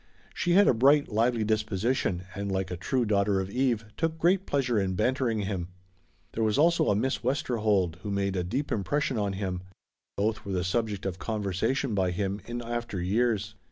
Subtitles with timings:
[0.33, 4.47] She had a bright, lively disposition, and like a true daughter of Eve, took great
[4.47, 5.67] pleasure in bantering him.
[6.31, 9.61] There was also a Miss Westerhold who made a deep impression on him.
[10.17, 13.53] Both were the subject of conversation by him in after years.